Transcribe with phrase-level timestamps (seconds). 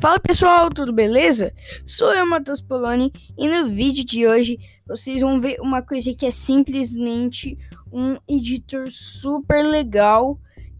[0.00, 1.52] Fala pessoal, tudo beleza?
[1.84, 6.24] Sou eu, Matheus Poloni, e no vídeo de hoje vocês vão ver uma coisa que
[6.24, 7.58] é simplesmente
[7.92, 10.38] um editor super legal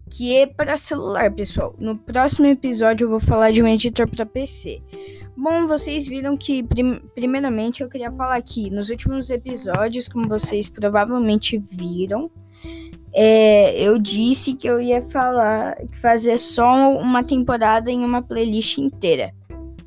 [0.09, 1.75] que é para celular, pessoal.
[1.77, 4.81] No próximo episódio eu vou falar de um editor para PC.
[5.35, 10.69] Bom, vocês viram que, prim primeiramente, eu queria falar aqui nos últimos episódios, como vocês
[10.69, 12.31] provavelmente viram,
[13.13, 19.33] é, eu disse que eu ia falar, fazer só uma temporada em uma playlist inteira.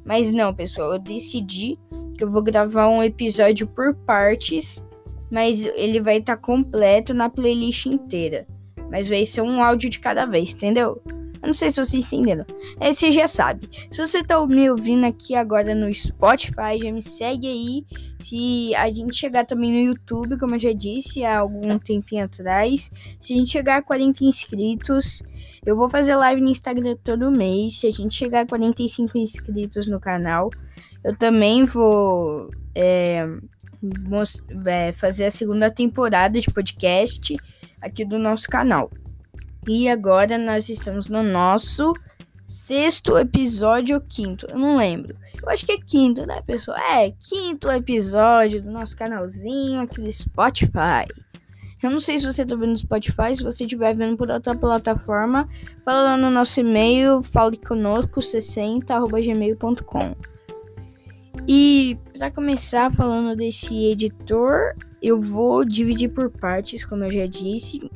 [0.05, 1.79] Mas não, pessoal, eu decidi
[2.17, 4.85] que eu vou gravar um episódio por partes,
[5.31, 8.47] mas ele vai estar tá completo na playlist inteira.
[8.91, 11.01] Mas vai ser um áudio de cada vez, entendeu?
[11.43, 12.47] Eu não sei se vocês entenderam.
[12.79, 13.69] É, você já sabe.
[13.91, 17.85] Se você tá me ouvindo aqui agora no Spotify, já me segue aí.
[18.21, 22.91] Se a gente chegar também no YouTube, como eu já disse há algum tempinho atrás.
[23.21, 25.21] Se a gente chegar a 40 inscritos,
[25.67, 27.81] eu vou fazer live no Instagram todo mês.
[27.81, 30.49] Se a gente chegar a 45 inscritos no canal,
[31.03, 33.27] eu também vou é,
[34.67, 37.37] é, fazer a segunda temporada de podcast
[37.81, 38.89] aqui do nosso canal.
[39.69, 41.95] E agora nós estamos no nosso
[42.47, 45.17] sexto episódio ou quinto, eu não lembro.
[45.41, 46.77] Eu acho que é quinto, né, pessoal?
[46.79, 51.07] É, quinto episódio do nosso canalzinho aqui do Spotify.
[51.83, 54.55] Eu não sei se você tá vendo no Spotify, se você estiver vendo por outra
[54.55, 55.49] plataforma,
[55.85, 60.15] fala lá no nosso e-mail, fale conosco 60@gmail.com.
[61.49, 67.91] E para começar falando desse editor, eu vou dividir por partes, como eu já disse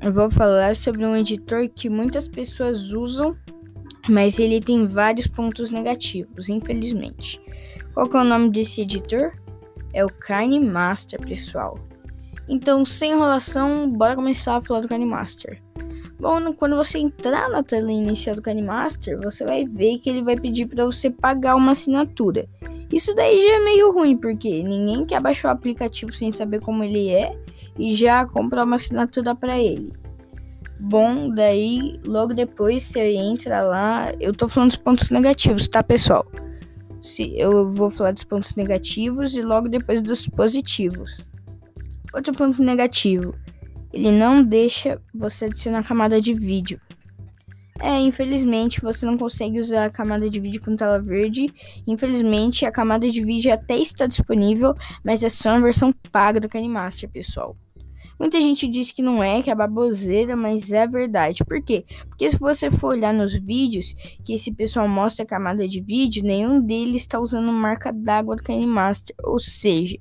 [0.00, 3.36] eu vou falar sobre um editor que muitas pessoas usam,
[4.08, 7.40] mas ele tem vários pontos negativos, infelizmente.
[7.92, 9.32] Qual é o nome desse editor?
[9.92, 11.78] É o KineMaster, pessoal.
[12.48, 15.60] Então, sem enrolação, bora começar a falar do KineMaster.
[16.18, 20.36] Bom, quando você entrar na tela inicial do KineMaster, você vai ver que ele vai
[20.38, 22.48] pedir para você pagar uma assinatura.
[22.92, 26.82] Isso daí já é meio ruim, porque ninguém quer baixar o aplicativo sem saber como
[26.82, 27.38] ele é
[27.78, 29.92] e já comprar uma assinatura para ele.
[30.80, 34.12] Bom, daí logo depois você entra lá.
[34.20, 36.26] Eu tô falando dos pontos negativos, tá, pessoal?
[37.00, 41.26] Se eu vou falar dos pontos negativos e logo depois dos positivos.
[42.14, 43.34] Outro ponto negativo,
[43.92, 46.80] ele não deixa você adicionar camada de vídeo.
[47.80, 51.52] É, infelizmente você não consegue usar a camada de vídeo com tela verde.
[51.86, 54.74] Infelizmente a camada de vídeo até está disponível,
[55.04, 57.56] mas é só na versão paga do KineMaster, pessoal.
[58.18, 61.44] Muita gente diz que não é, que é baboseira, mas é verdade.
[61.44, 61.84] Por quê?
[62.08, 66.24] Porque se você for olhar nos vídeos que esse pessoal mostra a camada de vídeo,
[66.24, 69.14] nenhum deles está usando marca d'água do KineMaster.
[69.22, 69.96] Ou seja,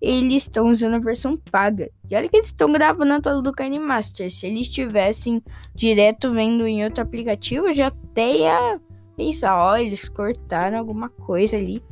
[0.00, 1.90] eles estão usando a versão paga.
[2.08, 4.30] E olha que eles estão gravando a tela do KineMaster.
[4.30, 5.42] Se eles estivessem
[5.74, 8.80] direto vendo em outro aplicativo, eu já até ia
[9.16, 11.82] pensar, ó, eles cortaram alguma coisa ali.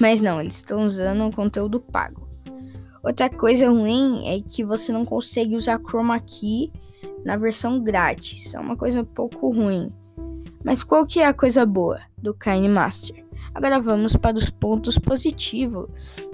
[0.00, 2.26] Mas não, eles estão usando o conteúdo pago.
[3.02, 6.72] Outra coisa ruim é que você não consegue usar Chroma Key
[7.24, 8.54] na versão grátis.
[8.54, 9.92] É uma coisa um pouco ruim.
[10.64, 13.24] Mas qual que é a coisa boa do KineMaster?
[13.54, 16.28] Agora vamos para os pontos positivos.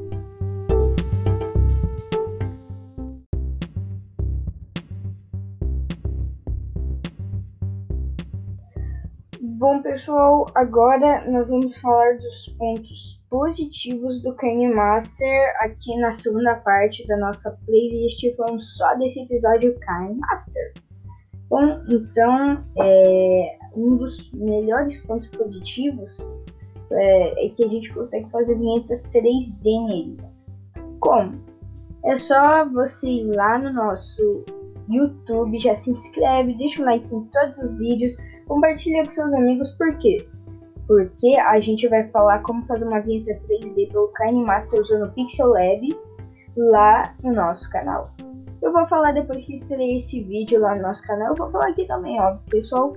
[9.56, 17.06] Bom, pessoal, agora nós vamos falar dos pontos positivos do KineMaster aqui na segunda parte
[17.06, 20.72] da nossa playlist, falando só desse episódio KineMaster.
[21.48, 26.34] Bom, então, é, um dos melhores pontos positivos
[26.90, 30.16] é, é, que a gente consegue fazer vinhetas 3D nele.
[30.98, 31.40] Como?
[32.04, 34.44] É só você ir lá no nosso
[34.88, 38.16] YouTube, já se inscreve, deixa um like em todos os vídeos,
[38.46, 40.26] compartilha com seus amigos, por quê?
[40.86, 45.48] Porque a gente vai falar como fazer uma vinheta 3D pelo KineMaster usando o Pixel
[45.48, 45.98] Lab
[46.56, 48.10] lá no nosso canal.
[48.62, 51.68] Eu vou falar depois que estreia esse vídeo lá no nosso canal, eu vou falar
[51.68, 52.96] aqui também, ó, pessoal.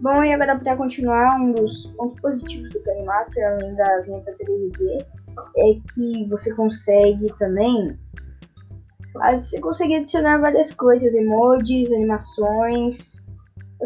[0.00, 5.06] Bom, e agora para continuar, um dos pontos positivos do KineMaster, além da vinheta 3D,
[5.58, 7.98] é que você consegue também
[9.16, 13.15] você consegue adicionar várias coisas, emojis, animações.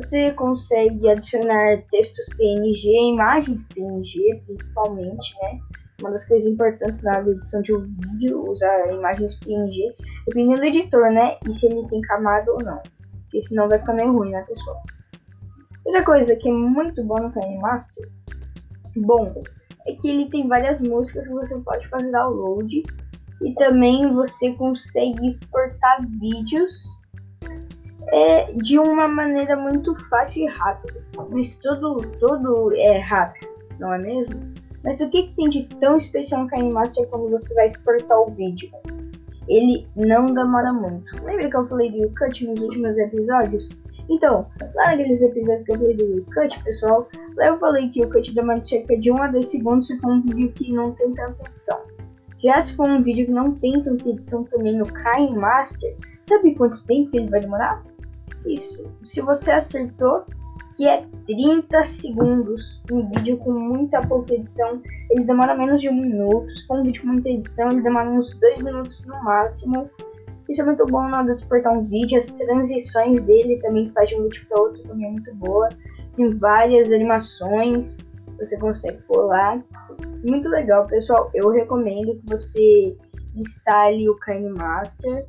[0.01, 5.59] Você consegue adicionar textos PNG, imagens PNG, principalmente, né?
[6.01, 9.95] Uma das coisas importantes na edição de um vídeo, usar imagens PNG,
[10.27, 11.37] dependendo do editor, né?
[11.47, 12.81] E se ele tem camada ou não.
[13.25, 14.83] Porque senão vai ficar meio ruim, né, pessoal?
[15.85, 18.09] Outra coisa que é muito bom no KineMaster,
[18.97, 19.43] bom,
[19.87, 22.83] é que ele tem várias músicas que você pode fazer download
[23.43, 26.73] e também você consegue exportar vídeos
[28.13, 31.01] é, de uma maneira muito fácil e rápida.
[31.31, 33.49] Mas tudo, tudo é rápido.
[33.79, 34.53] não é mesmo?
[34.83, 38.31] Mas o que, que tem de tão especial no KineMaster quando você vai exportar o
[38.31, 38.71] vídeo?
[39.47, 41.25] Ele não demora muito.
[41.25, 43.69] Lembra que eu falei do Cut nos últimos episódios?
[44.09, 48.11] Então, lá naqueles episódios que eu falei do Cut, pessoal, lá eu falei que o
[48.11, 51.13] Cut demora cerca de 1 a 2 segundos se for um vídeo que não tem
[51.15, 51.79] tanta edição.
[52.43, 55.95] Já se for um vídeo que não tem tanta edição também no KineMaster,
[56.27, 57.83] sabe quanto tempo ele vai demorar?
[58.47, 58.85] Isso.
[59.05, 60.25] Se você acertou,
[60.77, 62.81] que é 30 segundos.
[62.91, 66.51] Um vídeo com muita pouca edição, ele demora menos de um minuto.
[66.51, 69.91] Se for um vídeo com muita edição, ele demora uns 2 minutos no máximo.
[70.49, 72.19] Isso é muito bom na hora de exportar um vídeo.
[72.19, 75.69] As transições dele também, faz de um vídeo para outro, também é muito boa.
[76.17, 78.11] Tem várias animações
[78.41, 79.63] você consegue pular.
[80.27, 81.31] Muito legal, pessoal.
[81.35, 82.97] Eu recomendo que você
[83.37, 85.27] instale o KineMaster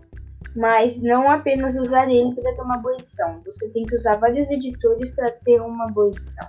[0.56, 3.42] mas não apenas usar ele para ter uma boa edição.
[3.46, 6.48] Você tem que usar vários editores para ter uma boa edição.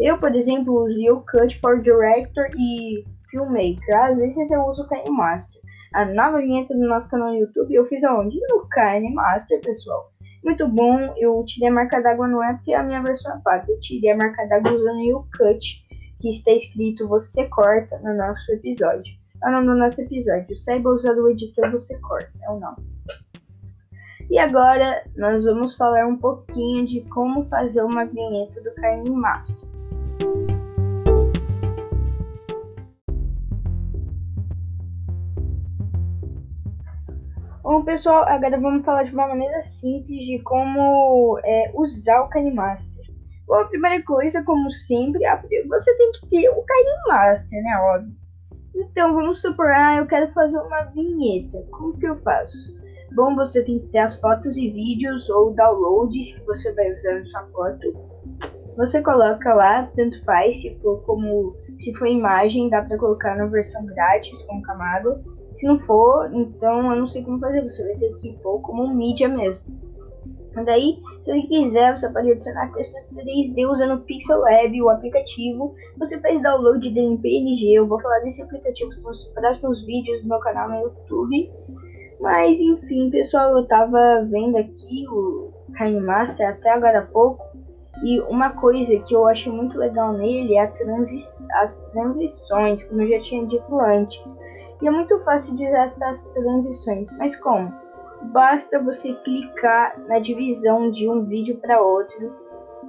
[0.00, 3.96] Eu, por exemplo, uso o Cut for Director e Filmmaker.
[3.96, 5.60] Às vezes eu uso o KineMaster.
[5.92, 8.40] A nova vinheta do nosso canal no YouTube eu fiz aonde?
[8.48, 10.10] No KineMaster, pessoal.
[10.44, 13.40] Muito bom, eu tirei a marca d'água não é porque é a minha versão é
[13.42, 13.64] paga.
[13.70, 15.64] Eu tirei a marca d'água usando o Cut,
[16.20, 19.12] que está escrito Você Corta no nosso episódio.
[19.42, 20.56] É o nome do nosso episódio.
[20.58, 22.76] Saiba usar o editor Você Corta, é o nome.
[24.30, 29.68] E agora nós vamos falar um pouquinho de como fazer uma vinheta do Carne Master.
[37.62, 43.06] Bom, pessoal, agora vamos falar de uma maneira simples de como é, usar o KineMaster.
[43.46, 45.22] Bom, a primeira coisa, como sempre,
[45.66, 48.14] você tem que ter o KineMaster, né, óbvio.
[48.74, 51.64] Então, vamos supor, ah, eu quero fazer uma vinheta.
[51.70, 52.83] Como que eu faço?
[53.14, 57.20] Bom, você tem que ter as fotos e vídeos ou downloads que você vai usar
[57.20, 57.94] na sua foto.
[58.76, 63.46] Você coloca lá, tanto faz, se for como se for imagem, dá para colocar na
[63.46, 65.22] versão grátis com camada.
[65.56, 68.92] Se não for, então eu não sei como fazer, você vai ter que pôr como
[68.92, 69.62] mídia mesmo.
[70.64, 75.74] Daí, se você quiser, você pode adicionar textos 3D usando o Pixel Lab, o aplicativo.
[75.98, 77.72] Você faz download dele em PNG.
[77.74, 81.50] Eu vou falar desse aplicativo nos próximos vídeos do meu canal no YouTube.
[82.20, 85.52] Mas enfim, pessoal, eu tava vendo aqui o
[86.00, 87.44] Master até agora há pouco.
[88.02, 91.18] E uma coisa que eu acho muito legal nele é transi
[91.54, 94.38] as transições, como eu já tinha dito antes.
[94.82, 97.08] E é muito fácil de essas transições.
[97.18, 97.72] Mas como?
[98.32, 102.32] Basta você clicar na divisão de um vídeo para outro.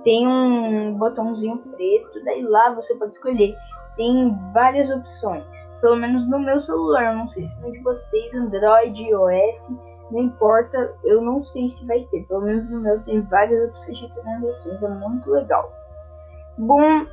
[0.03, 3.55] Tem um botãozinho preto, daí lá você pode escolher
[3.95, 5.43] tem várias opções.
[5.81, 9.69] Pelo menos no meu celular, não sei se no de vocês, Android, iOS,
[10.11, 12.23] não importa, eu não sei se vai ter.
[12.23, 15.71] Pelo menos no meu tem várias opções de transações, é muito legal.
[16.57, 17.05] Bom,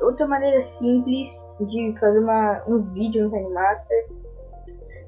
[0.00, 4.08] outra maneira simples de fazer uma, um vídeo no KineMaster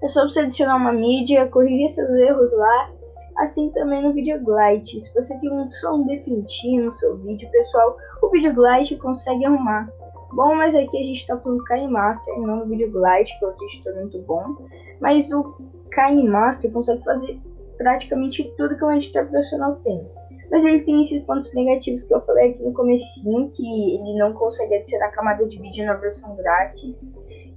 [0.02, 2.90] é só você adicionar uma mídia, corrigir seus erros lá,
[3.38, 5.00] assim também no Video Glide.
[5.00, 9.88] Se você tem um som definitivo no seu vídeo, pessoal, o Video Glide consegue arrumar.
[10.32, 13.48] Bom, mas aqui a gente está com o KineMaster, não no Video Glide, que é
[13.48, 14.56] outro editor muito bom.
[15.00, 15.56] Mas o
[15.92, 17.38] KineMaster consegue fazer
[17.76, 20.06] praticamente tudo que um editor profissional tem.
[20.50, 24.32] Mas ele tem esses pontos negativos que eu falei aqui no comecinho, que ele não
[24.32, 27.10] consegue adicionar camada de vídeo na versão grátis.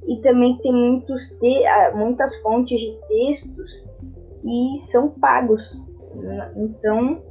[0.08, 3.90] E também tem muitos te ah, muitas fontes de textos
[4.42, 5.62] que são pagos.
[6.56, 7.22] Então,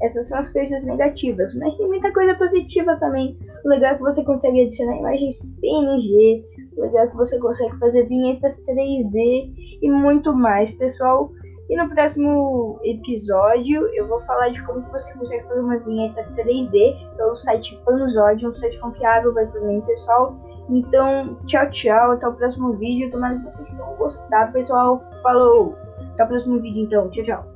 [0.00, 1.54] essas são as coisas negativas.
[1.54, 3.36] Mas tem muita coisa positiva também.
[3.64, 6.44] O legal é que você consegue adicionar imagens PNG.
[6.76, 11.30] O legal é que você consegue fazer vinhetas 3D e muito mais, pessoal.
[11.70, 17.16] E no próximo episódio eu vou falar de como você consegue fazer uma vinheta 3D
[17.16, 20.36] pelo site Panzod, um site confiável vai também, pessoal.
[20.68, 22.12] Então, tchau, tchau.
[22.12, 23.10] Até o próximo vídeo.
[23.10, 25.02] Tomara que vocês tenham gostado, pessoal.
[25.22, 25.74] Falou!
[26.14, 27.10] Até o próximo vídeo, então.
[27.10, 27.51] Tchau, tchau.